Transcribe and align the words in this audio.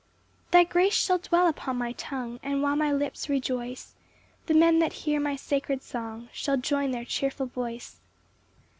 3 0.51 0.61
Thy 0.63 0.63
grace 0.63 0.95
shall 0.95 1.19
dwell 1.19 1.45
upon 1.47 1.77
my 1.77 1.91
tongue; 1.91 2.39
And 2.41 2.63
while 2.63 2.75
my 2.75 2.91
lips 2.91 3.29
rejoice, 3.29 3.93
The 4.47 4.55
men 4.55 4.79
that 4.79 4.93
hear 5.05 5.19
my 5.19 5.35
sacred 5.35 5.83
song 5.83 6.27
Shall 6.33 6.57
join 6.57 6.89
their 6.89 7.05
cheerful 7.05 7.45
voice. 7.45 7.97